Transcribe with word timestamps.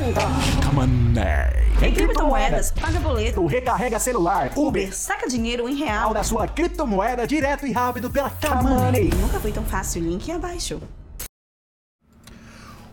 paga. 0.00 0.72
Money. 0.72 1.60
Em 1.82 1.92
criptomoedas, 1.92 2.72
paga 2.72 2.98
boleto, 3.00 3.44
recarrega 3.46 3.98
celular, 3.98 4.50
Uber, 4.56 4.94
saca 4.94 5.28
dinheiro 5.28 5.68
em 5.68 5.74
real. 5.74 6.14
Da 6.14 6.22
sua 6.22 6.48
criptomoeda 6.48 7.26
direto 7.26 7.66
e 7.66 7.72
rápido 7.72 8.10
pela 8.10 8.30
Money. 8.62 8.78
Money. 8.78 9.10
Nunca 9.20 9.38
foi 9.38 9.52
tão 9.52 9.64
fácil. 9.64 10.02
Link 10.02 10.30
abaixo. 10.30 10.80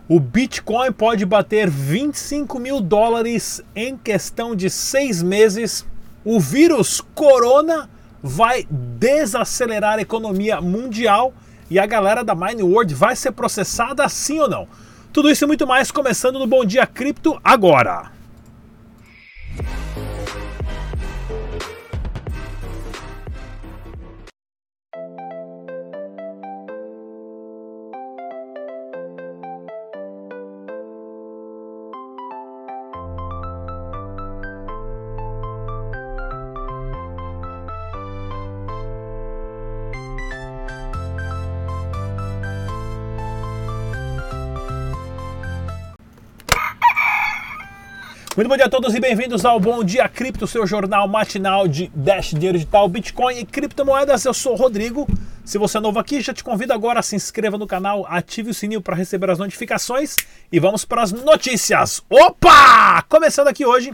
O 0.09 0.20
Bitcoin 0.20 0.91
pode 0.91 1.25
bater 1.25 1.70
25 1.70 2.59
mil 2.59 2.80
dólares 2.80 3.62
em 3.76 3.98
questão 3.98 4.55
de 4.55 4.70
seis 4.70 5.21
meses. 5.21 5.86
O 6.24 6.39
vírus 6.39 7.02
Corona 7.14 7.89
vai 8.24 8.66
desacelerar 8.70 10.00
a 10.00 10.02
economia 10.02 10.62
mundial 10.62 11.34
e 11.70 11.78
a 11.78 11.86
galera 11.86 12.24
da 12.24 12.34
Mine 12.34 12.64
World 12.64 12.94
vai 12.94 13.16
ser 13.16 13.32
processada 13.34 14.08
sim 14.08 14.39
ou 14.39 14.50
não? 14.50 14.68
Tudo 15.18 15.31
isso 15.31 15.45
e 15.45 15.47
muito 15.47 15.65
mais 15.65 15.89
começando 15.89 16.38
no 16.38 16.45
Bom 16.45 16.63
Dia 16.63 16.85
Cripto 16.85 17.41
agora. 17.44 18.16
Muito 48.38 48.50
bom 48.50 48.55
dia 48.55 48.68
a 48.68 48.70
todos 48.70 48.94
e 48.94 49.00
bem-vindos 49.00 49.45
ao 49.45 49.59
Bom 49.59 49.84
Dia 49.84 50.08
Cripto, 50.08 50.45
seu 50.45 50.67
jornal 50.67 51.08
matinal 51.08 51.67
de 51.67 51.88
Dash 51.95 52.30
Dinheiro 52.30 52.56
Digital, 52.56 52.88
Bitcoin 52.88 53.39
e 53.39 53.44
criptomoedas. 53.44 54.23
Eu 54.25 54.31
sou 54.31 54.53
o 54.53 54.56
Rodrigo. 54.56 55.08
Se 55.44 55.58
você 55.58 55.80
é 55.80 55.81
novo 55.81 55.98
aqui, 55.98 56.22
já 56.22 56.31
te 56.36 56.44
convido 56.44 56.72
agora 56.72 57.00
a 57.00 57.02
se 57.02 57.16
inscreva 57.16 57.58
no 57.58 57.66
canal, 57.66 58.06
ative 58.08 58.52
o 58.52 58.53
sininho 58.53 58.80
para 58.80 58.95
receber 58.95 59.31
as 59.31 59.39
notificações 59.39 60.16
e 60.52 60.59
vamos 60.59 60.86
para 60.86 61.02
as 61.02 61.11
notícias. 61.11 62.00
Opa! 62.08 63.03
Começando 63.09 63.48
aqui 63.48 63.66
hoje, 63.66 63.92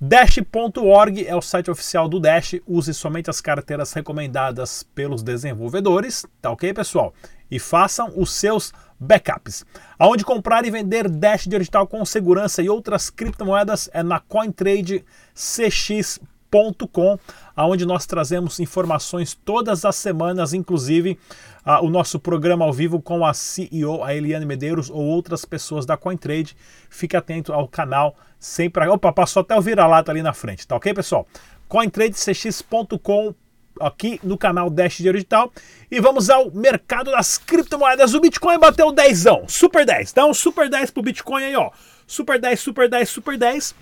Dash.org 0.00 1.26
é 1.26 1.34
o 1.34 1.42
site 1.42 1.68
oficial 1.68 2.08
do 2.08 2.20
Dash. 2.20 2.54
Use 2.68 2.94
somente 2.94 3.28
as 3.28 3.40
carteiras 3.40 3.92
recomendadas 3.92 4.84
pelos 4.94 5.20
desenvolvedores, 5.20 6.24
tá 6.40 6.48
ok, 6.48 6.72
pessoal? 6.72 7.12
E 7.54 7.58
façam 7.60 8.12
os 8.16 8.32
seus 8.32 8.72
backups. 8.98 9.64
Aonde 9.98 10.24
comprar 10.24 10.64
e 10.64 10.70
vender 10.70 11.06
Dash 11.08 11.46
digital 11.46 11.86
com 11.86 12.02
segurança 12.04 12.62
e 12.62 12.68
outras 12.68 13.08
criptomoedas 13.10 13.88
é 13.92 14.02
na 14.02 14.18
CoinTradeCX.com, 14.18 17.18
aonde 17.54 17.86
nós 17.86 18.06
trazemos 18.06 18.58
informações 18.58 19.38
todas 19.44 19.84
as 19.84 19.94
semanas, 19.96 20.54
inclusive 20.54 21.18
ah, 21.64 21.80
o 21.80 21.88
nosso 21.88 22.18
programa 22.18 22.64
ao 22.64 22.72
vivo 22.72 23.00
com 23.00 23.24
a 23.24 23.32
CEO, 23.32 24.02
a 24.02 24.12
Eliane 24.14 24.46
Medeiros, 24.46 24.90
ou 24.90 25.02
outras 25.02 25.44
pessoas 25.44 25.86
da 25.86 25.96
CoinTrade. 25.96 26.56
Fique 26.90 27.16
atento 27.16 27.52
ao 27.52 27.68
canal 27.68 28.16
sempre. 28.38 28.88
Opa, 28.88 29.12
passou 29.12 29.42
até 29.42 29.56
o 29.56 29.62
vira-lata 29.62 30.10
ali 30.10 30.22
na 30.22 30.32
frente, 30.32 30.66
tá 30.66 30.74
ok, 30.76 30.92
pessoal? 30.92 31.24
CoinTradeCX.com 31.68 33.34
aqui 33.80 34.20
no 34.22 34.36
canal 34.36 34.70
Dash 34.70 34.96
Dinheiro 34.96 35.18
Digital. 35.18 35.52
E 35.90 36.00
vamos 36.00 36.30
ao 36.30 36.50
mercado 36.50 37.10
das 37.10 37.38
criptomoedas. 37.38 38.14
O 38.14 38.20
Bitcoin 38.20 38.58
bateu 38.58 38.92
10, 38.92 39.24
super 39.48 39.84
10. 39.84 40.12
Dá 40.12 40.26
um 40.26 40.34
super 40.34 40.68
10 40.68 40.90
pro 40.90 41.02
Bitcoin 41.02 41.44
aí, 41.44 41.56
ó. 41.56 41.70
Super 42.06 42.38
10, 42.38 42.60
super 42.60 42.88
10, 42.88 43.08
super 43.08 43.38
10. 43.38 43.74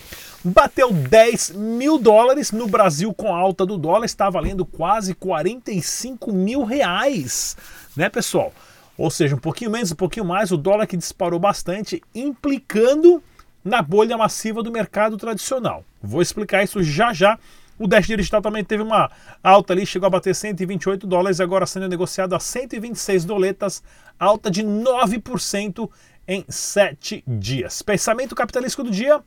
Bateu 0.45 0.93
10 0.93 1.51
mil 1.51 1.99
dólares 1.99 2.53
no 2.53 2.69
Brasil 2.69 3.13
com 3.13 3.35
a 3.35 3.39
alta 3.39 3.67
do 3.67 3.77
dólar. 3.77 4.05
Está 4.05 4.31
valendo 4.31 4.65
quase 4.65 5.15
45 5.15 6.33
mil 6.33 6.65
reais, 6.65 7.57
né, 7.97 8.09
pessoal? 8.09 8.53
Ou 8.97 9.11
seja, 9.11 9.35
um 9.35 9.39
pouquinho 9.39 9.71
menos, 9.71 9.91
um 9.91 9.97
pouquinho 9.97 10.25
mais. 10.25 10.53
O 10.53 10.57
dólar 10.57 10.87
que 10.87 10.97
disparou 10.97 11.41
bastante, 11.41 12.03
implicando 12.15 13.23
na 13.65 13.81
bolha 13.81 14.17
massiva 14.17 14.63
do 14.63 14.71
mercado 14.71 15.17
tradicional. 15.17 15.85
Vou 16.03 16.21
explicar 16.21 16.63
isso 16.63 16.83
já 16.83 17.13
já. 17.13 17.39
O 17.79 17.87
Dash 17.87 18.07
Digital 18.07 18.43
também 18.43 18.65
teve 18.65 18.83
uma 18.83 19.11
alta 19.43 19.73
ali, 19.73 19.87
chegou 19.87 20.07
a 20.07 20.11
bater 20.11 20.35
128 20.35 21.07
dólares, 21.07 21.41
agora 21.41 21.67
sendo 21.67 21.89
negociado 21.89 22.35
a 22.35 22.41
126 22.41 23.25
doletas, 23.25 23.83
alta 24.19 24.51
de 24.51 24.63
9% 24.63 25.91
em 26.29 26.45
7 26.49 27.25
dias. 27.27 27.83
Pensamento 27.83 28.35
capitalístico 28.35 28.85
do 28.85 28.91
dia. 28.91 29.21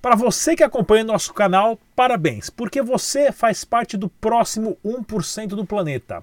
Para 0.00 0.14
você 0.14 0.54
que 0.54 0.62
acompanha 0.62 1.02
nosso 1.02 1.34
canal, 1.34 1.78
parabéns, 1.96 2.48
porque 2.48 2.80
você 2.80 3.32
faz 3.32 3.64
parte 3.64 3.96
do 3.96 4.08
próximo 4.08 4.78
1% 4.84 5.48
do 5.48 5.66
planeta. 5.66 6.22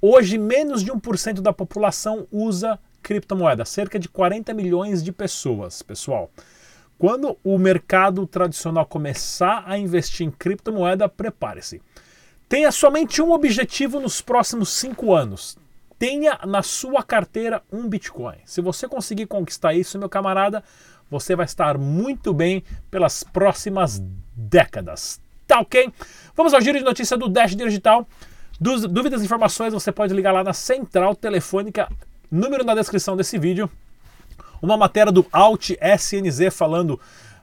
Hoje, 0.00 0.36
menos 0.38 0.82
de 0.82 0.90
1% 0.90 1.40
da 1.40 1.52
população 1.52 2.26
usa 2.32 2.80
criptomoeda, 3.02 3.64
cerca 3.64 3.98
de 3.98 4.08
40 4.08 4.52
milhões 4.54 5.02
de 5.02 5.12
pessoas, 5.12 5.82
pessoal. 5.82 6.30
Quando 7.02 7.36
o 7.42 7.58
mercado 7.58 8.24
tradicional 8.28 8.86
começar 8.86 9.64
a 9.66 9.76
investir 9.76 10.24
em 10.24 10.30
criptomoeda, 10.30 11.08
prepare-se. 11.08 11.82
Tenha 12.48 12.70
somente 12.70 13.20
um 13.20 13.32
objetivo 13.32 13.98
nos 13.98 14.20
próximos 14.20 14.68
cinco 14.68 15.12
anos. 15.12 15.58
Tenha 15.98 16.38
na 16.46 16.62
sua 16.62 17.02
carteira 17.02 17.60
um 17.72 17.88
Bitcoin. 17.88 18.36
Se 18.44 18.60
você 18.60 18.86
conseguir 18.86 19.26
conquistar 19.26 19.74
isso, 19.74 19.98
meu 19.98 20.08
camarada, 20.08 20.62
você 21.10 21.34
vai 21.34 21.44
estar 21.44 21.76
muito 21.76 22.32
bem 22.32 22.62
pelas 22.88 23.24
próximas 23.24 24.00
décadas. 24.36 25.20
Tá 25.44 25.58
ok? 25.58 25.92
Vamos 26.36 26.54
ao 26.54 26.60
giro 26.60 26.78
de 26.78 26.84
notícia 26.84 27.16
do 27.16 27.28
Dash 27.28 27.56
Digital. 27.56 28.06
Dúvidas 28.60 29.22
e 29.22 29.24
informações 29.24 29.74
você 29.74 29.90
pode 29.90 30.14
ligar 30.14 30.30
lá 30.30 30.44
na 30.44 30.52
central 30.52 31.16
telefônica, 31.16 31.88
número 32.30 32.62
na 32.62 32.76
descrição 32.76 33.16
desse 33.16 33.40
vídeo 33.40 33.68
uma 34.62 34.76
matéria 34.76 35.10
do 35.10 35.26
Alt 35.32 35.70
SNZ 35.70 36.54
falando 36.54 36.98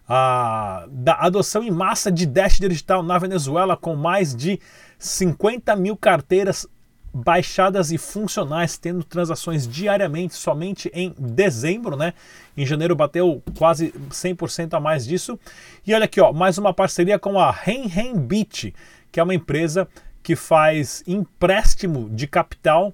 ah, 0.07 0.87
da 0.89 1.13
adoção 1.15 1.61
em 1.61 1.69
massa 1.69 2.11
de 2.11 2.25
Dash 2.25 2.57
digital 2.57 3.03
na 3.03 3.19
Venezuela, 3.19 3.77
com 3.77 3.95
mais 3.95 4.33
de 4.33 4.59
50 4.97 5.75
mil 5.75 5.95
carteiras 5.95 6.65
baixadas 7.13 7.91
e 7.91 7.97
funcionais, 7.97 8.77
tendo 8.77 9.03
transações 9.03 9.67
diariamente 9.67 10.35
somente 10.35 10.89
em 10.93 11.13
dezembro, 11.17 11.97
né? 11.97 12.13
Em 12.55 12.65
janeiro 12.65 12.95
bateu 12.95 13.41
quase 13.57 13.91
100% 14.09 14.75
a 14.75 14.79
mais 14.79 15.05
disso. 15.05 15.37
E 15.85 15.93
olha 15.93 16.05
aqui, 16.05 16.21
ó, 16.21 16.31
mais 16.31 16.57
uma 16.57 16.73
parceria 16.73 17.19
com 17.19 17.39
a 17.39 17.51
Renrenbit, 17.51 18.73
que 19.11 19.19
é 19.19 19.23
uma 19.23 19.33
empresa 19.33 19.87
que 20.21 20.35
faz 20.35 21.03
empréstimo 21.07 22.09
de 22.09 22.27
capital 22.27 22.93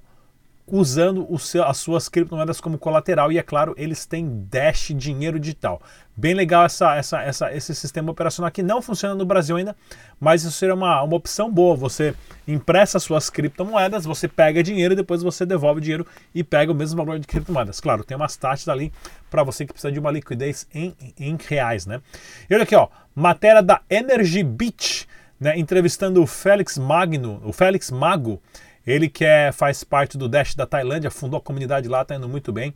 usando 0.68 1.28
seu, 1.38 1.64
as 1.64 1.78
suas 1.78 2.10
criptomoedas 2.10 2.60
como 2.60 2.78
colateral. 2.78 3.32
E 3.32 3.38
é 3.38 3.44
claro 3.44 3.74
eles 3.78 4.06
têm 4.06 4.46
Dash 4.50 4.92
dinheiro 4.96 5.40
digital. 5.40 5.82
Bem 6.18 6.34
legal 6.34 6.66
essa, 6.66 6.96
essa, 6.96 7.22
essa, 7.22 7.54
esse 7.54 7.76
sistema 7.76 8.12
operacional 8.12 8.50
que 8.50 8.64
não 8.64 8.82
funciona 8.82 9.14
no 9.14 9.26
Brasil 9.26 9.58
ainda 9.58 9.76
mas 10.20 10.44
isso 10.44 10.52
seria 10.54 10.74
uma, 10.74 11.02
uma 11.04 11.16
opção 11.16 11.52
boa. 11.52 11.76
Você 11.76 12.16
empresta 12.48 13.00
suas 13.00 13.30
criptomoedas 13.30 14.06
você 14.06 14.28
pega 14.28 14.64
dinheiro 14.64 14.94
e 14.94 14.98
depois 14.98 15.22
você 15.22 15.46
devolve 15.46 15.80
o 15.80 15.82
dinheiro 15.82 16.06
e 16.34 16.44
pega 16.44 16.72
o 16.72 16.76
mesmo 16.76 16.98
valor 16.98 17.20
de 17.20 17.28
criptomoedas. 17.28 17.80
Claro 17.80 18.04
tem 18.04 18.16
umas 18.16 18.36
taxas 18.36 18.68
ali 18.70 18.92
para 19.30 19.44
você 19.44 19.66
que 19.66 19.74
precisa 19.74 19.92
de 19.92 20.00
uma 20.00 20.12
liquidez 20.12 20.68
em, 20.74 20.96
em 21.20 21.38
reais 21.48 21.86
né? 21.86 22.02
E 22.50 22.54
olha 22.54 22.64
aqui 22.64 22.76
ó 22.76 22.88
matéria 23.14 23.62
da 23.62 23.82
Energy 23.90 24.44
Beach 24.44 25.08
né, 25.40 25.58
entrevistando 25.58 26.22
o 26.22 26.28
Félix 26.28 26.78
Magno 26.78 27.42
o 27.44 27.52
Félix 27.52 27.92
Mago 27.92 28.42
ele 28.86 29.10
que 29.10 29.26
é, 29.26 29.52
faz 29.52 29.84
parte 29.84 30.18
do 30.18 30.30
Dash 30.30 30.54
da 30.56 30.66
Tailândia, 30.66 31.10
fundou 31.10 31.38
a 31.38 31.42
comunidade 31.42 31.88
lá, 31.88 32.04
está 32.04 32.16
indo 32.16 32.30
muito 32.30 32.52
bem. 32.52 32.74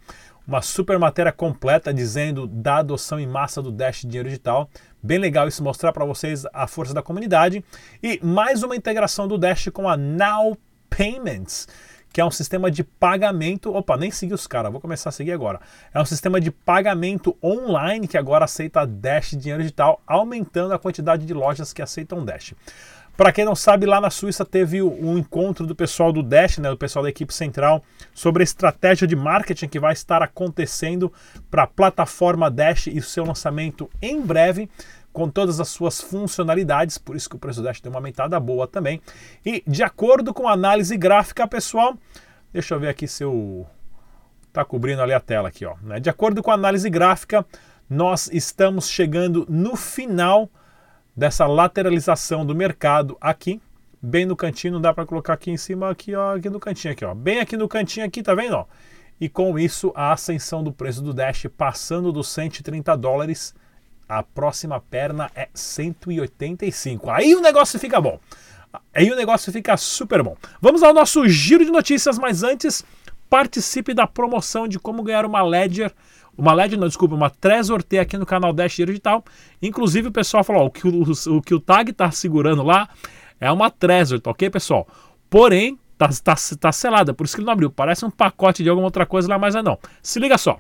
Uma 0.48 0.62
super 0.62 0.98
matéria 0.98 1.32
completa 1.32 1.94
dizendo 1.94 2.48
da 2.48 2.78
adoção 2.78 3.20
em 3.20 3.28
massa 3.28 3.62
do 3.62 3.72
Dash 3.72 4.02
Dinheiro 4.02 4.28
Digital. 4.28 4.68
Bem 5.02 5.20
legal 5.20 5.48
isso 5.48 5.64
mostrar 5.64 5.94
para 5.94 6.04
vocês 6.06 6.44
a 6.52 6.66
força 6.66 6.94
da 6.94 7.04
comunidade. 7.04 7.64
E 8.02 8.20
mais 8.24 8.64
uma 8.64 8.76
integração 8.76 9.28
do 9.28 9.38
Dash 9.38 9.70
com 9.72 9.88
a 9.88 9.96
Now 9.96 10.58
Payments, 10.90 11.68
que 12.12 12.20
é 12.20 12.26
um 12.26 12.32
sistema 12.32 12.72
de 12.72 12.84
pagamento. 12.84 13.72
Opa, 13.72 13.96
nem 13.96 14.10
segui 14.10 14.34
os 14.34 14.48
caras, 14.48 14.72
vou 14.72 14.82
começar 14.82 15.10
a 15.10 15.12
seguir 15.12 15.34
agora. 15.34 15.62
É 15.94 16.02
um 16.02 16.06
sistema 16.06 16.42
de 16.42 16.50
pagamento 16.50 17.38
online 17.44 18.08
que 18.08 18.18
agora 18.18 18.46
aceita 18.46 18.88
Dash 18.88 19.36
Dinheiro 19.38 19.62
Digital, 19.62 20.02
aumentando 20.08 20.74
a 20.74 20.80
quantidade 20.80 21.28
de 21.28 21.34
lojas 21.34 21.72
que 21.72 21.82
aceitam 21.84 22.26
Dash. 22.26 22.56
Para 23.20 23.34
quem 23.34 23.44
não 23.44 23.54
sabe, 23.54 23.86
lá 23.86 24.00
na 24.00 24.10
Suíça 24.10 24.46
teve 24.46 24.82
um 24.82 25.18
encontro 25.18 25.68
do 25.68 25.76
pessoal 25.76 26.14
do 26.14 26.24
Dash, 26.24 26.58
né, 26.58 26.70
do 26.70 26.78
pessoal 26.78 27.04
da 27.04 27.10
equipe 27.10 27.34
central, 27.34 27.84
sobre 28.14 28.42
a 28.42 28.46
estratégia 28.46 29.06
de 29.06 29.14
marketing 29.14 29.68
que 29.68 29.78
vai 29.78 29.92
estar 29.92 30.24
acontecendo 30.24 31.12
para 31.52 31.64
a 31.64 31.68
plataforma 31.68 32.50
Dash 32.50 32.88
e 32.88 32.98
o 32.98 33.04
seu 33.04 33.26
lançamento 33.26 33.90
em 34.02 34.22
breve, 34.22 34.70
com 35.12 35.30
todas 35.30 35.60
as 35.60 35.68
suas 35.68 36.00
funcionalidades, 36.00 36.98
por 36.98 37.14
isso 37.14 37.30
que 37.30 37.36
o 37.36 37.40
preço 37.40 37.60
do 37.60 37.66
Dash 37.66 37.82
deu 37.82 37.92
uma 37.92 37.98
aumentada 37.98 38.40
boa 38.40 38.66
também. 38.66 39.02
E 39.46 39.62
de 39.68 39.84
acordo 39.84 40.34
com 40.34 40.48
a 40.48 40.54
análise 40.54 40.96
gráfica, 40.96 41.46
pessoal, 41.46 41.98
deixa 42.54 42.74
eu 42.74 42.80
ver 42.80 42.88
aqui 42.88 43.06
se 43.06 43.22
eu 43.22 43.68
tá 44.54 44.64
cobrindo 44.64 45.02
ali 45.02 45.12
a 45.12 45.20
tela 45.20 45.50
aqui, 45.50 45.66
ó. 45.66 45.76
Né? 45.82 46.00
De 46.00 46.10
acordo 46.10 46.42
com 46.42 46.52
a 46.52 46.54
análise 46.54 46.90
gráfica, 46.90 47.46
nós 47.90 48.30
estamos 48.32 48.88
chegando 48.88 49.46
no 49.50 49.76
final 49.76 50.50
dessa 51.20 51.46
lateralização 51.46 52.46
do 52.46 52.56
mercado 52.56 53.18
aqui, 53.20 53.62
bem 54.02 54.26
no 54.26 54.38
cantinho, 54.38 54.80
dá 54.80 54.94
para 54.94 55.06
colocar 55.06 55.34
aqui 55.34 55.52
em 55.52 55.58
cima, 55.58 55.90
aqui, 55.90 56.16
ó, 56.16 56.38
aqui 56.38 56.50
no 56.50 56.62
cantinho 56.62 56.94
aqui, 56.94 57.04
ó, 57.04 57.14
bem 57.14 57.42
aqui 57.42 57.58
no 57.58 57.68
cantinho 57.68 58.06
aqui, 58.06 58.24
tá 58.24 58.34
vendo, 58.34 58.56
ó? 58.56 58.66
E 59.20 59.28
com 59.28 59.60
isso 59.60 59.92
a 59.94 60.14
ascensão 60.14 60.64
do 60.64 60.72
preço 60.72 61.02
do 61.02 61.14
Dash 61.14 61.46
passando 61.58 62.14
dos 62.14 62.30
130 62.30 62.96
dólares, 62.96 63.54
a 64.08 64.24
próxima 64.24 64.80
perna 64.80 65.30
é 65.36 65.50
185. 65.54 67.10
Aí 67.12 67.36
o 67.36 67.42
negócio 67.42 67.78
fica 67.78 68.00
bom. 68.00 68.18
Aí 68.96 69.12
o 69.12 69.16
negócio 69.18 69.52
fica 69.52 69.76
super 69.76 70.24
bom. 70.24 70.38
Vamos 70.62 70.82
ao 70.82 70.94
nosso 70.94 71.28
giro 71.28 71.66
de 71.66 71.72
notícias, 71.72 72.18
mas 72.18 72.44
antes 72.44 72.86
participe 73.30 73.94
da 73.94 74.08
promoção 74.08 74.68
de 74.68 74.80
como 74.80 75.04
ganhar 75.04 75.26
uma 75.26 75.42
Ledger 75.42 75.94
uma 76.40 76.54
LED, 76.54 76.78
não, 76.78 76.88
desculpa, 76.88 77.16
uma 77.16 77.30
Trezor 77.30 77.84
T 77.84 78.00
aqui 78.00 78.18
no 78.18 78.26
canal 78.26 78.54
Dash 78.54 78.78
Digital. 78.78 79.24
Inclusive 79.62 80.08
o 80.08 80.12
pessoal 80.12 80.42
falou, 80.42 80.64
ó, 80.64 80.66
o, 80.68 80.72
que 80.72 80.88
o, 80.88 81.36
o 81.36 81.42
que 81.42 81.54
o 81.54 81.60
tag 81.60 81.92
tá 81.92 82.10
segurando 82.12 82.64
lá 82.64 82.88
é 83.42 83.52
uma 83.52 83.70
Trezor, 83.70 84.22
tá 84.22 84.32
ok, 84.32 84.50
pessoal? 84.50 84.88
Porém, 85.30 85.78
tá, 85.98 86.08
tá, 86.24 86.36
tá 86.58 86.72
selada, 86.72 87.14
por 87.14 87.26
isso 87.26 87.36
que 87.36 87.42
ele 87.42 87.46
não 87.46 87.54
abriu. 87.54 87.70
Parece 87.70 88.06
um 88.06 88.10
pacote 88.10 88.64
de 88.64 88.70
alguma 88.70 88.88
outra 88.88 89.06
coisa 89.06 89.28
lá, 89.28 89.38
mas 89.38 89.54
é 89.54 89.62
não. 89.62 89.78
Se 90.02 90.18
liga 90.18 90.38
só. 90.38 90.60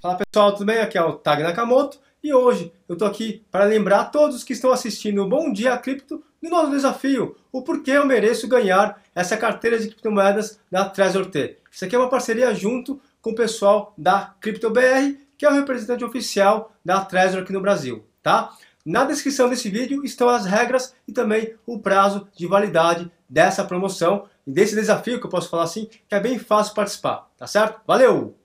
Fala 0.00 0.16
pessoal, 0.16 0.52
tudo 0.52 0.66
bem? 0.66 0.78
Aqui 0.78 0.96
é 0.96 1.02
o 1.02 1.14
Tag 1.14 1.42
Nakamoto 1.42 1.98
e 2.22 2.32
hoje 2.32 2.72
eu 2.88 2.96
tô 2.96 3.04
aqui 3.04 3.44
para 3.50 3.64
lembrar 3.64 4.00
a 4.02 4.04
todos 4.04 4.44
que 4.44 4.52
estão 4.52 4.70
assistindo 4.70 5.20
o 5.24 5.28
Bom 5.28 5.52
Dia 5.52 5.76
Cripto 5.76 6.22
do 6.40 6.48
nosso 6.48 6.70
desafio, 6.70 7.34
o 7.50 7.62
porquê 7.62 7.90
eu 7.90 8.06
mereço 8.06 8.46
ganhar 8.46 9.02
essa 9.12 9.36
carteira 9.36 9.76
de 9.76 9.88
criptomoedas 9.88 10.60
da 10.70 10.88
Trezor 10.88 11.26
T. 11.26 11.58
Isso 11.68 11.84
aqui 11.84 11.96
é 11.96 11.98
uma 11.98 12.08
parceria 12.08 12.54
junto 12.54 13.00
com 13.20 13.30
o 13.30 13.34
pessoal 13.34 13.92
da 13.98 14.36
CryptoBR, 14.40 15.18
que 15.36 15.44
é 15.44 15.50
o 15.50 15.54
representante 15.54 16.04
oficial 16.04 16.72
da 16.84 17.04
Trezor 17.04 17.42
aqui 17.42 17.52
no 17.52 17.60
Brasil, 17.60 18.06
tá? 18.22 18.54
Na 18.86 19.04
descrição 19.04 19.50
desse 19.50 19.68
vídeo 19.68 20.04
estão 20.04 20.28
as 20.28 20.46
regras 20.46 20.94
e 21.08 21.12
também 21.12 21.56
o 21.66 21.80
prazo 21.80 22.28
de 22.36 22.46
validade 22.46 23.10
dessa 23.28 23.64
promoção 23.64 24.26
e 24.46 24.52
desse 24.52 24.76
desafio, 24.76 25.18
que 25.18 25.26
eu 25.26 25.30
posso 25.30 25.50
falar 25.50 25.64
assim, 25.64 25.86
que 25.86 26.14
é 26.14 26.20
bem 26.20 26.38
fácil 26.38 26.72
participar, 26.72 27.28
tá 27.36 27.48
certo? 27.48 27.80
Valeu! 27.84 28.37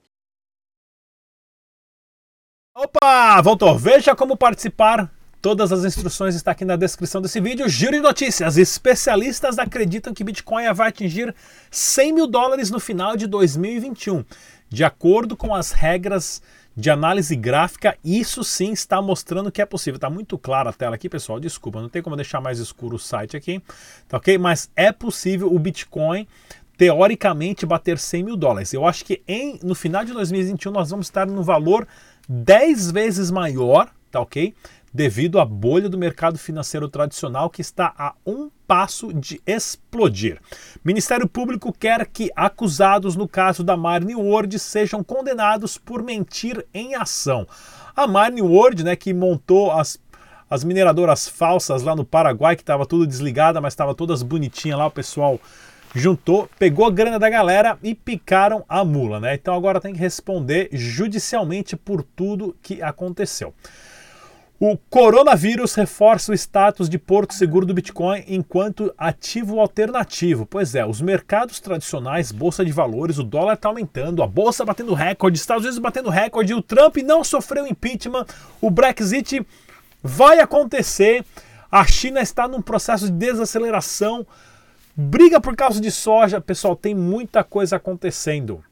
Opa, 2.76 3.40
voltou. 3.40 3.78
Veja 3.78 4.16
como 4.16 4.36
participar. 4.36 5.08
Todas 5.40 5.72
as 5.72 5.86
instruções 5.86 6.34
estão 6.34 6.52
aqui 6.52 6.66
na 6.66 6.76
descrição 6.76 7.22
desse 7.22 7.40
vídeo. 7.40 7.70
Giro 7.70 7.92
de 7.92 8.00
notícias. 8.00 8.58
Especialistas 8.58 9.60
acreditam 9.60 10.12
que 10.12 10.24
Bitcoin 10.24 10.74
vai 10.74 10.90
atingir 10.90 11.36
100 11.70 12.14
mil 12.14 12.26
dólares 12.26 12.72
no 12.72 12.80
final 12.80 13.16
de 13.16 13.28
2021. 13.28 14.26
De 14.70 14.84
acordo 14.84 15.38
com 15.38 15.54
as 15.54 15.72
regras 15.72 16.42
de 16.76 16.90
análise 16.90 17.36
gráfica, 17.36 17.96
isso 18.04 18.44
sim 18.44 18.72
está 18.72 19.00
mostrando 19.00 19.52
que 19.52 19.62
é 19.62 19.66
possível. 19.68 19.98
Está 19.98 20.10
muito 20.10 20.36
clara 20.36 20.72
a 20.72 20.74
tela 20.74 20.96
aqui, 20.96 21.08
pessoal. 21.08 21.40
Desculpa, 21.40 21.80
não 21.80 21.90
tem 21.90 22.02
como 22.02 22.16
deixar 22.16 22.42
mais 22.42 22.58
escuro 22.58 22.96
o 22.96 23.00
site 23.00 23.38
aqui, 23.38 23.62
tá 24.08 24.18
ok? 24.18 24.36
Mas 24.40 24.72
é 24.76 24.92
possível 24.92 25.54
o 25.54 25.60
Bitcoin 25.60 26.28
teoricamente 26.76 27.66
bater 27.66 28.00
100 28.00 28.24
mil 28.24 28.36
dólares. 28.36 28.74
Eu 28.74 28.86
acho 28.88 29.06
que 29.06 29.22
em, 29.28 29.60
no 29.62 29.76
final 29.76 30.04
de 30.04 30.12
2021 30.12 30.72
nós 30.72 30.90
vamos 30.90 31.06
estar 31.06 31.28
no 31.28 31.44
valor 31.44 31.88
10 32.28 32.92
vezes 32.92 33.32
maior, 33.32 33.90
tá 34.12 34.20
ok? 34.20 34.54
devido 34.94 35.40
à 35.40 35.46
bolha 35.46 35.90
do 35.90 35.98
mercado 35.98 36.38
financeiro 36.38 36.88
tradicional 36.88 37.50
que 37.50 37.62
está 37.62 37.94
a 37.98 38.14
um 38.26 38.50
passo 38.68 39.12
de 39.12 39.42
explodir. 39.46 40.40
Ministério 40.84 41.28
Público 41.28 41.74
quer 41.74 42.06
que 42.06 42.30
acusados 42.36 43.16
no 43.16 43.28
caso 43.28 43.64
da 43.64 43.76
Marne 43.76 44.16
World 44.16 44.60
sejam 44.60 45.04
condenados 45.04 45.78
por 45.78 46.04
mentir 46.04 46.64
em 46.74 46.94
ação. 46.94 47.48
A 47.96 48.06
Marne 48.06 48.42
World, 48.42 48.84
né, 48.84 48.96
que 48.96 49.14
montou 49.14 49.72
as 49.72 50.02
as 50.50 50.64
mineradoras 50.64 51.28
falsas 51.28 51.82
lá 51.82 51.96
no 51.96 52.06
Paraguai, 52.06 52.56
que 52.56 52.62
estava 52.62 52.86
tudo 52.86 53.08
desligada, 53.08 53.60
mas 53.60 53.74
estava 53.74 53.96
todas 53.96 54.22
bonitinhas 54.22 54.78
lá, 54.78 54.86
o 54.86 54.92
pessoal 54.92 55.40
juntou, 55.94 56.50
pegou 56.58 56.86
a 56.86 56.92
grana 56.92 57.20
da 57.20 57.30
galera 57.30 57.78
e 57.84 57.94
picaram 57.94 58.66
a 58.68 58.84
mula, 58.84 59.20
né? 59.20 59.36
Então 59.36 59.54
agora 59.54 59.80
tem 59.80 59.94
que 59.94 60.00
responder 60.00 60.70
judicialmente 60.72 61.76
por 61.76 62.04
tudo 62.04 62.56
que 62.62 62.82
aconteceu. 62.82 63.54
O 64.60 64.78
coronavírus 64.90 65.76
reforça 65.76 66.32
o 66.32 66.36
status 66.36 66.88
de 66.88 66.98
porto 66.98 67.34
seguro 67.34 67.66
do 67.66 67.74
Bitcoin 67.74 68.24
enquanto 68.28 68.94
ativo 68.98 69.60
alternativo. 69.60 70.46
Pois 70.46 70.74
é, 70.74 70.86
os 70.86 71.02
mercados 71.02 71.60
tradicionais, 71.60 72.32
bolsa 72.32 72.64
de 72.64 72.72
valores, 72.72 73.18
o 73.18 73.24
dólar 73.24 73.56
está 73.56 73.68
aumentando, 73.68 74.24
a 74.24 74.28
bolsa 74.28 74.64
batendo 74.64 74.94
recorde, 74.94 75.38
Estados 75.38 75.64
Unidos 75.64 75.80
batendo 75.80 76.10
recorde, 76.10 76.54
o 76.54 76.62
Trump 76.62 76.96
não 76.98 77.26
sofreu 77.26 77.68
impeachment, 77.68 78.26
o 78.62 78.72
Brexit 78.72 79.46
vai 80.02 80.40
acontecer, 80.40 81.26
a 81.70 81.86
China 81.86 82.22
está 82.22 82.48
num 82.48 82.62
processo 82.62 83.08
de 83.08 83.18
desaceleração, 83.18 84.26
briga 84.96 85.42
por 85.42 85.56
causa 85.56 85.82
de 85.82 85.92
soja, 85.92 86.40
pessoal, 86.40 86.76
tem 86.76 86.94
muita 86.94 87.44
coisa 87.44 87.78
acontecendo. 87.78 88.64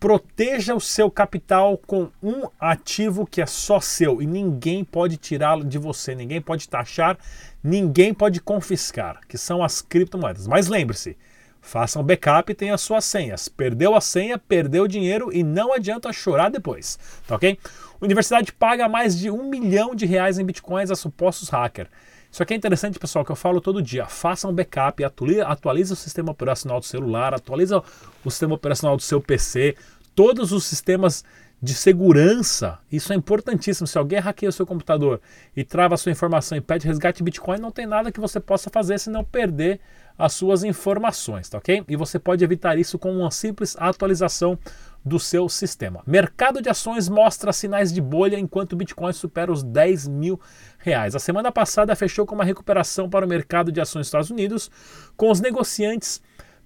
Proteja 0.00 0.74
o 0.74 0.80
seu 0.80 1.10
capital 1.10 1.76
com 1.76 2.08
um 2.22 2.48
ativo 2.58 3.26
que 3.26 3.42
é 3.42 3.46
só 3.46 3.80
seu 3.80 4.22
e 4.22 4.26
ninguém 4.26 4.84
pode 4.84 5.16
tirá-lo 5.16 5.64
de 5.64 5.76
você, 5.76 6.14
ninguém 6.14 6.40
pode 6.40 6.68
taxar, 6.68 7.18
ninguém 7.62 8.14
pode 8.14 8.40
confiscar, 8.40 9.20
que 9.28 9.36
são 9.36 9.62
as 9.62 9.80
criptomoedas. 9.80 10.46
Mas 10.46 10.68
lembre-se, 10.68 11.16
faça 11.60 11.98
um 11.98 12.04
backup 12.04 12.50
e 12.50 12.54
tenha 12.54 12.74
as 12.74 12.80
suas 12.80 13.04
senhas. 13.04 13.48
Perdeu 13.48 13.96
a 13.96 14.00
senha, 14.00 14.38
perdeu 14.38 14.84
o 14.84 14.88
dinheiro 14.88 15.30
e 15.32 15.42
não 15.42 15.72
adianta 15.72 16.12
chorar 16.12 16.48
depois, 16.48 16.96
tá 17.26 17.34
ok? 17.34 17.58
Universidade 18.00 18.52
paga 18.52 18.88
mais 18.88 19.18
de 19.18 19.28
um 19.28 19.48
milhão 19.48 19.96
de 19.96 20.06
reais 20.06 20.38
em 20.38 20.44
bitcoins 20.44 20.92
a 20.92 20.96
supostos 20.96 21.48
hackers. 21.48 21.90
Isso 22.38 22.44
aqui 22.44 22.54
é 22.54 22.56
interessante, 22.56 23.00
pessoal, 23.00 23.24
que 23.24 23.32
eu 23.32 23.36
falo 23.36 23.60
todo 23.60 23.82
dia. 23.82 24.06
Faça 24.06 24.46
um 24.46 24.52
backup, 24.52 25.02
atualize, 25.02 25.40
atualize 25.40 25.92
o 25.92 25.96
sistema 25.96 26.30
operacional 26.30 26.78
do 26.78 26.86
celular, 26.86 27.34
atualiza 27.34 27.82
o 28.24 28.30
sistema 28.30 28.54
operacional 28.54 28.96
do 28.96 29.02
seu 29.02 29.20
PC, 29.20 29.74
todos 30.14 30.52
os 30.52 30.64
sistemas 30.64 31.24
de 31.60 31.74
segurança. 31.74 32.78
Isso 32.92 33.12
é 33.12 33.16
importantíssimo. 33.16 33.88
Se 33.88 33.98
alguém 33.98 34.20
hackeia 34.20 34.50
o 34.50 34.52
seu 34.52 34.64
computador 34.64 35.20
e 35.56 35.64
trava 35.64 35.96
a 35.96 35.98
sua 35.98 36.12
informação 36.12 36.56
e 36.56 36.60
pede 36.60 36.86
resgate 36.86 37.24
Bitcoin, 37.24 37.58
não 37.58 37.72
tem 37.72 37.86
nada 37.86 38.12
que 38.12 38.20
você 38.20 38.38
possa 38.38 38.70
fazer 38.70 39.00
se 39.00 39.10
não 39.10 39.24
perder 39.24 39.80
as 40.16 40.32
suas 40.32 40.62
informações, 40.62 41.48
tá 41.48 41.58
ok? 41.58 41.84
E 41.88 41.96
você 41.96 42.18
pode 42.18 42.44
evitar 42.44 42.78
isso 42.78 42.98
com 42.98 43.12
uma 43.16 43.30
simples 43.30 43.76
atualização 43.78 44.58
do 45.04 45.18
seu 45.18 45.48
sistema. 45.48 46.02
Mercado 46.06 46.60
de 46.60 46.68
ações 46.68 47.08
mostra 47.08 47.52
sinais 47.52 47.92
de 47.92 48.00
bolha 48.00 48.38
enquanto 48.38 48.72
o 48.72 48.76
Bitcoin 48.76 49.12
supera 49.12 49.50
os 49.50 49.62
10 49.62 50.08
mil 50.08 50.40
reais. 50.78 51.14
A 51.14 51.18
semana 51.18 51.52
passada 51.52 51.94
fechou 51.96 52.24
com 52.24 52.34
uma 52.34 52.44
recuperação 52.44 53.08
para 53.08 53.26
o 53.26 53.28
mercado 53.28 53.72
de 53.72 53.80
ações 53.80 54.02
dos 54.02 54.08
Estados 54.08 54.30
Unidos, 54.30 54.70
com 55.16 55.30
os 55.30 55.40
negociantes 55.40 56.22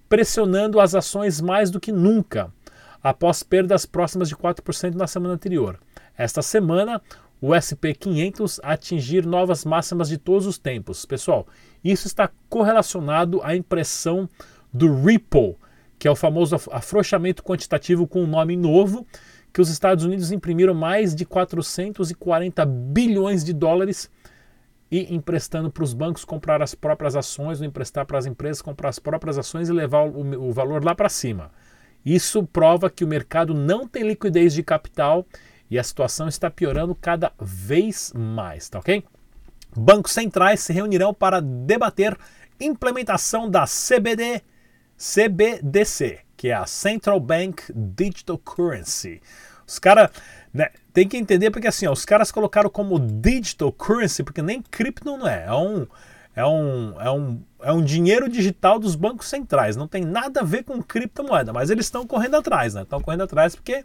pressionando 0.09 0.79
as 0.79 0.95
ações 0.95 1.41
mais 1.41 1.71
do 1.71 1.81
que 1.81 1.91
nunca, 1.91 2.53
após 3.03 3.43
perdas 3.43 3.87
próximas 3.87 4.29
de 4.29 4.37
4% 4.37 4.95
na 4.95 5.07
semana 5.07 5.35
anterior. 5.35 5.81
Esta 6.17 6.43
semana, 6.43 7.01
o 7.41 7.49
SP500 7.49 8.61
atingir 8.63 9.27
novas 9.27 9.65
máximas 9.65 10.09
de 10.09 10.19
todos 10.19 10.47
os 10.47 10.59
tempos. 10.59 11.07
Pessoal, 11.07 11.47
isso 11.83 12.07
está 12.07 12.31
correlacionado 12.49 13.41
à 13.43 13.57
impressão 13.57 14.29
do 14.73 15.03
Ripple, 15.03 15.57
que 15.99 16.07
é 16.07 16.11
o 16.11 16.17
famoso 16.17 16.57
afrouxamento 16.71 17.43
quantitativo 17.43 18.07
com 18.07 18.23
um 18.23 18.27
nome 18.27 18.57
novo, 18.57 19.07
que 19.53 19.61
os 19.61 19.69
Estados 19.69 20.05
Unidos 20.05 20.33
imprimiram 20.33 20.75
mais 20.75 21.15
de 21.15 21.25
440 21.25 22.65
bilhões 22.65 23.45
de 23.45 23.53
dólares 23.53 24.11
e 24.91 25.15
emprestando 25.15 25.71
para 25.71 25.85
os 25.85 25.95
bancos 25.95 26.25
comprar 26.25 26.63
as 26.63 26.75
próprias 26.75 27.17
ações, 27.17 27.61
ou 27.61 27.67
emprestar 27.67 28.05
para 28.07 28.19
as 28.19 28.27
empresas 28.27 28.61
comprar 28.61 28.89
as 28.89 28.99
próprias 28.99 29.39
ações 29.39 29.69
e 29.69 29.73
levar 29.73 30.07
o, 30.07 30.49
o 30.49 30.53
valor 30.53 30.85
lá 30.85 30.95
para 30.95 31.09
cima. 31.09 31.51
Isso 32.05 32.45
prova 32.47 32.91
que 32.91 33.05
o 33.05 33.09
mercado 33.09 33.55
não 33.55 33.87
tem 33.87 34.03
liquidez 34.03 34.53
de 34.53 34.63
capital 34.63 35.25
e 35.71 35.79
a 35.79 35.83
situação 35.83 36.29
está 36.29 36.51
piorando 36.51 36.95
cada 36.95 37.33
vez 37.41 38.13
mais, 38.15 38.69
tá 38.69 38.81
ok? 38.81 39.05
Bancos 39.75 40.13
centrais 40.13 40.61
se 40.61 40.73
reunirão 40.73 41.15
para 41.15 41.41
debater 41.41 42.17
implementação 42.61 43.49
da 43.49 43.65
CBD, 43.65 44.43
CBDC, 44.97 46.21
que 46.43 46.49
é 46.49 46.55
a 46.55 46.67
Central 46.67 47.21
Bank 47.21 47.73
Digital 47.73 48.37
Currency. 48.37 49.23
Os 49.65 49.79
caras 49.79 50.11
né, 50.53 50.71
tem 50.93 51.07
que 51.07 51.17
entender 51.17 51.53
porque 51.53 51.69
assim, 51.69 51.87
ó, 51.87 51.93
os 51.93 52.05
caras 52.05 52.33
colocaram 52.33 52.69
como 52.69 52.99
digital 52.99 53.71
currency 53.71 54.25
porque 54.25 54.43
nem 54.43 54.61
cripto 54.61 55.05
não 55.05 55.25
é, 55.25 55.45
é 55.47 55.53
um 55.53 55.87
é 56.35 56.45
um, 56.45 57.01
é 57.01 57.11
um, 57.13 57.43
é 57.63 57.73
um 57.73 57.85
dinheiro 57.85 58.29
digital 58.29 58.81
dos 58.81 58.97
bancos 58.97 59.29
centrais, 59.29 59.77
não 59.77 59.87
tem 59.87 60.05
nada 60.05 60.41
a 60.41 60.45
ver 60.45 60.65
com 60.65 60.83
criptomoeda, 60.83 61.53
mas 61.53 61.71
eles 61.71 61.87
estão 61.87 62.05
correndo 62.05 62.35
atrás, 62.35 62.75
né? 62.75 62.83
Estão 62.83 63.01
correndo 63.01 63.23
atrás 63.23 63.55
porque 63.55 63.85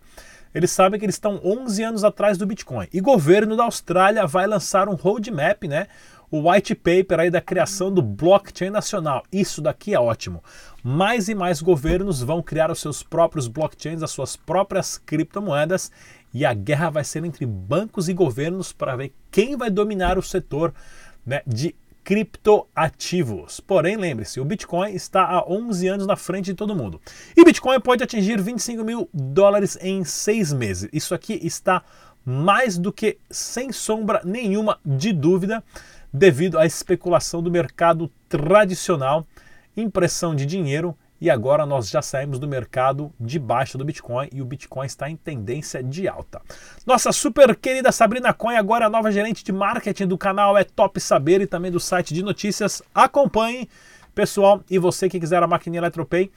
eles 0.55 0.71
sabem 0.71 0.99
que 0.99 1.05
eles 1.05 1.15
estão 1.15 1.39
11 1.43 1.83
anos 1.83 2.03
atrás 2.03 2.39
do 2.39 2.47
Bitcoin. 2.47 2.87
E 2.91 2.99
governo 2.99 3.55
da 3.55 3.65
Austrália 3.65 4.25
vai 4.25 4.47
lançar 4.47 4.89
um 4.89 4.95
roadmap, 4.95 5.63
né? 5.65 5.87
O 6.29 6.49
white 6.49 6.75
paper 6.75 7.19
aí 7.19 7.29
da 7.29 7.39
criação 7.39 7.91
do 7.91 8.01
blockchain 8.01 8.69
nacional. 8.69 9.23
Isso 9.31 9.61
daqui 9.61 9.93
é 9.93 9.99
ótimo. 9.99 10.43
Mais 10.83 11.29
e 11.29 11.35
mais 11.35 11.61
governos 11.61 12.21
vão 12.21 12.41
criar 12.41 12.69
os 12.69 12.79
seus 12.79 13.01
próprios 13.01 13.47
blockchains, 13.47 14.03
as 14.03 14.11
suas 14.11 14.35
próprias 14.35 14.97
criptomoedas 14.97 15.91
e 16.33 16.45
a 16.45 16.53
guerra 16.53 16.89
vai 16.89 17.03
ser 17.03 17.23
entre 17.23 17.45
bancos 17.45 18.09
e 18.09 18.13
governos 18.13 18.71
para 18.71 18.95
ver 18.95 19.13
quem 19.31 19.55
vai 19.55 19.69
dominar 19.69 20.17
o 20.17 20.23
setor 20.23 20.73
né, 21.25 21.41
de 21.47 21.73
criptoativos. 22.03 23.59
Porém, 23.59 23.97
lembre-se, 23.97 24.39
o 24.39 24.45
Bitcoin 24.45 24.93
está 24.93 25.23
há 25.23 25.45
11 25.45 25.87
anos 25.87 26.07
na 26.07 26.15
frente 26.15 26.45
de 26.45 26.53
todo 26.53 26.75
mundo. 26.75 27.01
E 27.35 27.43
Bitcoin 27.43 27.81
pode 27.81 28.03
atingir 28.03 28.41
25 28.41 28.83
mil 28.83 29.09
dólares 29.13 29.77
em 29.81 30.05
seis 30.05 30.53
meses. 30.53 30.89
Isso 30.93 31.13
aqui 31.13 31.37
está 31.43 31.83
mais 32.23 32.77
do 32.77 32.93
que 32.93 33.17
sem 33.29 33.71
sombra 33.71 34.21
nenhuma 34.23 34.79
de 34.85 35.11
dúvida, 35.11 35.63
devido 36.17 36.57
à 36.57 36.65
especulação 36.65 37.41
do 37.41 37.51
mercado 37.51 38.11
tradicional, 38.27 39.25
impressão 39.75 40.35
de 40.35 40.45
dinheiro 40.45 40.97
e 41.19 41.29
agora 41.29 41.65
nós 41.65 41.89
já 41.89 42.01
saímos 42.01 42.39
do 42.39 42.47
mercado 42.47 43.11
de 43.19 43.39
baixa 43.39 43.77
do 43.77 43.85
Bitcoin 43.85 44.27
e 44.31 44.41
o 44.41 44.45
Bitcoin 44.45 44.85
está 44.85 45.09
em 45.09 45.15
tendência 45.15 45.81
de 45.81 46.07
alta. 46.07 46.41
Nossa 46.85 47.11
super 47.11 47.55
querida 47.55 47.91
Sabrina 47.91 48.33
Coin, 48.33 48.55
agora 48.55 48.85
a 48.85 48.89
nova 48.89 49.11
gerente 49.11 49.43
de 49.43 49.51
marketing 49.51 50.07
do 50.07 50.17
canal 50.17 50.57
é 50.57 50.63
Top 50.63 50.99
Saber 50.99 51.41
e 51.41 51.47
também 51.47 51.71
do 51.71 51.79
site 51.79 52.13
de 52.13 52.23
notícias. 52.23 52.81
Acompanhe, 52.93 53.69
pessoal, 54.13 54.61
e 54.69 54.77
você 54.77 55.09
que 55.09 55.19
quiser 55.19 55.41
a 55.41 55.47
maquininha 55.47 55.79
Eletropay, 55.79 56.31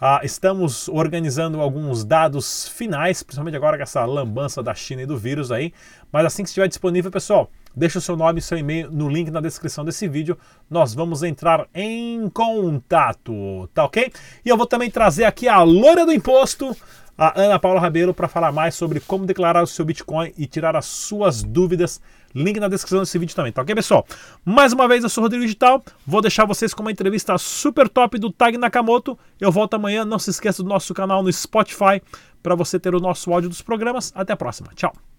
ah, 0.00 0.20
estamos 0.24 0.88
organizando 0.88 1.60
alguns 1.60 2.04
dados 2.04 2.68
finais, 2.68 3.22
principalmente 3.22 3.56
agora 3.56 3.76
com 3.76 3.82
essa 3.82 4.04
lambança 4.04 4.62
da 4.62 4.74
China 4.74 5.02
e 5.02 5.06
do 5.06 5.16
vírus 5.16 5.52
aí. 5.52 5.72
Mas 6.10 6.26
assim 6.26 6.42
que 6.42 6.48
estiver 6.48 6.68
disponível, 6.68 7.10
pessoal, 7.10 7.50
Deixe 7.74 7.98
o 7.98 8.00
seu 8.00 8.16
nome 8.16 8.38
e 8.38 8.42
seu 8.42 8.58
e-mail 8.58 8.90
no 8.90 9.08
link 9.08 9.30
na 9.30 9.40
descrição 9.40 9.84
desse 9.84 10.06
vídeo. 10.06 10.36
Nós 10.70 10.94
vamos 10.94 11.22
entrar 11.22 11.66
em 11.74 12.28
contato, 12.28 13.68
tá 13.72 13.84
ok? 13.84 14.12
E 14.44 14.48
eu 14.48 14.56
vou 14.56 14.66
também 14.66 14.90
trazer 14.90 15.24
aqui 15.24 15.48
a 15.48 15.62
loira 15.62 16.04
do 16.04 16.12
imposto, 16.12 16.76
a 17.16 17.40
Ana 17.40 17.58
Paula 17.58 17.80
Rabelo, 17.80 18.14
para 18.14 18.28
falar 18.28 18.52
mais 18.52 18.74
sobre 18.74 19.00
como 19.00 19.26
declarar 19.26 19.62
o 19.62 19.66
seu 19.66 19.84
Bitcoin 19.84 20.32
e 20.36 20.46
tirar 20.46 20.76
as 20.76 20.86
suas 20.86 21.42
dúvidas. 21.42 22.00
Link 22.34 22.58
na 22.58 22.68
descrição 22.68 23.00
desse 23.00 23.18
vídeo 23.18 23.36
também, 23.36 23.52
tá 23.52 23.60
ok, 23.60 23.74
pessoal? 23.74 24.06
Mais 24.44 24.72
uma 24.72 24.88
vez, 24.88 25.02
eu 25.02 25.10
sou 25.10 25.22
o 25.22 25.24
Rodrigo 25.26 25.44
Digital. 25.44 25.84
Vou 26.06 26.22
deixar 26.22 26.46
vocês 26.46 26.72
com 26.72 26.82
uma 26.82 26.90
entrevista 26.90 27.36
super 27.36 27.88
top 27.88 28.18
do 28.18 28.32
Tag 28.32 28.56
Nakamoto. 28.56 29.18
Eu 29.38 29.52
volto 29.52 29.74
amanhã. 29.74 30.04
Não 30.04 30.18
se 30.18 30.30
esqueça 30.30 30.62
do 30.62 30.68
nosso 30.68 30.94
canal 30.94 31.22
no 31.22 31.30
Spotify 31.30 32.00
para 32.42 32.54
você 32.54 32.80
ter 32.80 32.94
o 32.94 33.00
nosso 33.00 33.32
áudio 33.32 33.50
dos 33.50 33.60
programas. 33.60 34.12
Até 34.14 34.32
a 34.32 34.36
próxima. 34.36 34.70
Tchau. 34.74 35.11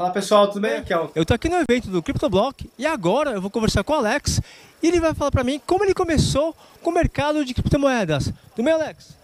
Fala 0.00 0.12
pessoal, 0.14 0.48
tudo 0.48 0.62
bem? 0.62 0.76
Aqui 0.76 0.94
é 0.94 0.98
o 0.98 1.10
Eu 1.14 1.26
tô 1.26 1.34
aqui 1.34 1.46
no 1.46 1.56
evento 1.56 1.90
do 1.90 2.02
CryptoBlock 2.02 2.70
e 2.78 2.86
agora 2.86 3.32
eu 3.32 3.40
vou 3.42 3.50
conversar 3.50 3.84
com 3.84 3.92
o 3.92 3.96
Alex 3.96 4.40
e 4.82 4.88
ele 4.88 4.98
vai 4.98 5.12
falar 5.12 5.30
pra 5.30 5.44
mim 5.44 5.60
como 5.66 5.84
ele 5.84 5.92
começou 5.92 6.56
com 6.82 6.88
o 6.88 6.94
mercado 6.94 7.44
de 7.44 7.52
criptomoedas. 7.52 8.32
Tudo 8.56 8.64
bem, 8.64 8.72
Alex? 8.72 9.14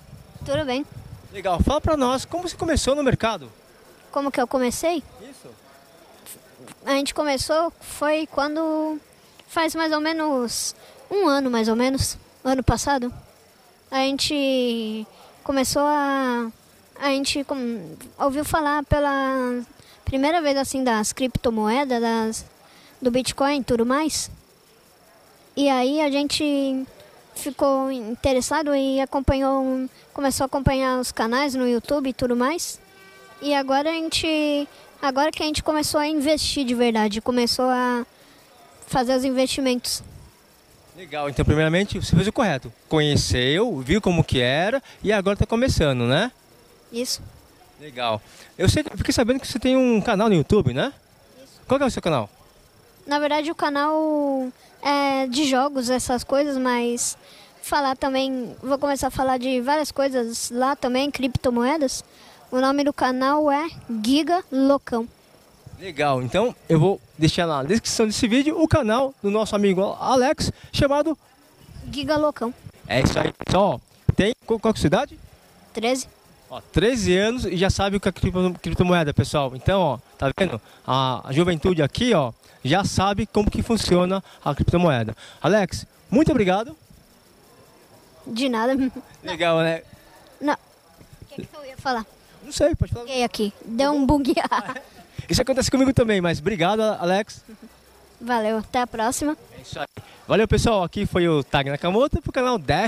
Tudo 0.45 0.67
bem. 0.67 0.85
Legal. 1.33 1.59
Fala 1.63 1.81
pra 1.81 1.97
nós 1.97 2.27
como 2.27 2.47
você 2.47 2.55
começou 2.55 2.95
no 2.95 3.03
mercado. 3.03 3.51
Como 4.13 4.31
que 4.31 4.39
eu 4.39 4.47
comecei? 4.47 5.03
Isso. 5.23 5.49
A 6.85 6.91
gente 6.91 7.15
começou 7.15 7.73
foi 7.81 8.27
quando 8.27 9.01
faz 9.49 9.75
mais 9.75 9.91
ou 9.95 10.01
menos 10.03 10.75
um 11.11 11.27
ano, 11.27 11.51
mais 11.51 11.69
ou 11.69 11.75
menos, 11.75 12.19
ano 12.45 12.63
passado. 12.63 13.11
A 13.91 14.01
gente 14.01 15.07
começou 15.43 15.87
a 15.87 16.53
a 16.97 17.09
gente 17.09 17.45
com- 17.45 17.97
ouviu 18.19 18.45
falar 18.45 18.85
pela 18.85 19.63
primeira 20.07 20.41
vez 20.41 20.57
assim 20.57 20.83
das 20.83 21.13
criptomoedas, 21.13 22.01
das 22.01 22.47
do 23.03 23.11
Bitcoin 23.11 23.61
e 23.61 23.65
tudo 23.65 23.85
mais. 23.85 24.31
E 25.55 25.69
aí 25.69 26.01
a 26.01 26.11
gente 26.11 26.87
ficou 27.35 27.91
interessado 27.93 28.75
e 28.75 29.01
acompanhou, 29.01 29.89
começou 30.15 30.45
a 30.45 30.47
acompanhar 30.47 30.99
os 30.99 31.13
canais 31.13 31.55
no 31.55 31.69
YouTube 31.69 32.09
e 32.09 32.13
tudo 32.13 32.35
mais. 32.35 32.81
E 33.43 33.55
agora 33.55 33.91
a 33.91 33.93
gente, 33.93 34.67
agora 35.03 35.31
que 35.31 35.43
a 35.43 35.47
gente 35.47 35.63
começou 35.63 36.01
a 36.01 36.07
investir 36.07 36.65
de 36.65 36.75
verdade, 36.75 37.21
começou 37.21 37.67
a 37.67 38.07
fazer 38.87 39.15
os 39.15 39.25
investimentos. 39.25 40.03
Legal. 40.97 41.29
Então, 41.29 41.45
primeiramente, 41.45 41.99
você 41.99 42.17
fez 42.17 42.27
o 42.27 42.33
correto. 42.33 42.73
Conheceu, 42.89 43.79
viu 43.81 44.01
como 44.01 44.25
que 44.25 44.41
era 44.41 44.83
e 45.03 45.13
agora 45.13 45.37
tá 45.37 45.45
começando, 45.45 46.05
né? 46.05 46.33
Isso. 46.91 47.21
Legal. 47.81 48.21
Eu 48.57 48.69
sei, 48.69 48.85
eu 48.91 48.97
fiquei 48.97 49.13
sabendo 49.13 49.41
que 49.41 49.47
você 49.47 49.59
tem 49.59 49.77
um 49.77 50.01
canal 50.01 50.29
no 50.29 50.35
YouTube, 50.35 50.73
né? 50.73 50.93
Qual 51.67 51.79
que 51.79 51.85
é 51.85 51.87
o 51.87 51.91
seu 51.91 52.03
canal? 52.03 52.29
Na 53.07 53.19
verdade 53.19 53.51
o 53.51 53.55
canal 53.55 54.49
é 54.83 55.27
de 55.27 55.45
jogos, 55.45 55.91
essas 55.91 56.25
coisas, 56.25 56.57
mas 56.57 57.17
falar 57.63 57.97
também, 57.97 58.55
vou 58.63 58.79
começar 58.79 59.09
a 59.09 59.11
falar 59.11 59.39
de 59.39 59.61
várias 59.61 59.91
coisas 59.91 60.51
lá 60.51 60.77
também, 60.77 61.11
criptomoedas. 61.11 62.05
O 62.51 62.61
nome 62.61 62.85
do 62.85 62.93
canal 62.93 63.51
é 63.51 63.69
Giga 64.05 64.45
Loucão. 64.53 65.09
Legal. 65.79 66.23
Então, 66.23 66.55
eu 66.69 66.79
vou 66.79 67.01
deixar 67.19 67.47
na 67.47 67.63
descrição 67.63 68.07
desse 68.07 68.27
vídeo 68.29 68.61
o 68.61 68.67
canal 68.67 69.13
do 69.23 69.31
nosso 69.31 69.55
amigo 69.55 69.83
Alex, 70.01 70.53
chamado 70.73 71.19
Giga 71.93 72.17
Loucão. 72.17 72.55
É 72.87 73.01
isso 73.01 73.19
aí, 73.19 73.33
pessoal. 73.45 73.81
Tem 74.15 74.33
qual, 74.47 74.59
qual 74.59 74.73
que 74.73 74.79
é 74.79 74.81
a 74.81 74.83
sua 74.83 74.87
idade? 74.87 75.19
13. 75.75 76.09
Ó, 76.49 76.61
13 76.73 77.17
anos 77.17 77.45
e 77.45 77.57
já 77.57 77.69
sabe 77.71 77.97
o 77.97 78.01
que 78.01 78.09
é 78.09 78.13
cripto- 78.13 78.55
criptomoeda, 78.63 79.13
pessoal. 79.13 79.53
Então, 79.55 79.81
ó, 79.81 79.99
tá 80.17 80.31
vendo? 80.39 80.61
A, 80.87 81.29
a 81.29 81.33
juventude 81.33 81.83
aqui, 81.83 82.15
ó, 82.15 82.33
já 82.65 82.85
sabe 82.85 83.27
como 83.27 83.51
que 83.51 83.63
funciona 83.63 84.23
a 84.45 84.55
criptomoeda. 84.55 85.17
Alex, 85.43 85.87
muito 86.11 86.31
obrigado. 86.31 86.77
De 88.27 88.49
nada. 88.49 88.75
Legal, 89.23 89.59
né? 89.61 89.83
Não. 90.41 90.55
O 90.55 91.27
que, 91.35 91.47
que 91.47 91.57
eu 91.57 91.65
ia 91.65 91.77
falar? 91.77 92.07
Não 92.45 92.53
sei, 92.53 92.75
pode 92.75 92.93
falar. 92.93 93.05
Buguei 93.07 93.25
aqui. 93.25 93.53
Deu 93.65 93.93
um 93.93 94.07
bug. 94.07 94.33
Isso 95.29 95.43
acontece 95.43 95.71
comigo 95.71 95.93
também, 95.93 96.21
mas 96.21 96.39
obrigado, 96.39 96.81
Alex. 96.81 97.45
Valeu, 98.21 98.59
até 98.59 98.81
a 98.81 98.87
próxima. 98.87 99.37
É 99.59 99.61
isso 99.61 99.79
aí. 99.79 99.87
Valeu, 100.27 100.49
pessoal. 100.49 100.83
Aqui 100.83 101.05
foi 101.07 101.29
o 101.29 101.45
Tag 101.45 101.69
Nakamoto 101.69 102.23
pro 102.23 102.33
canal 102.33 102.57
Dash 102.59 102.85